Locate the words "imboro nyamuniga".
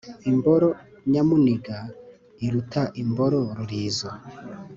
0.31-1.77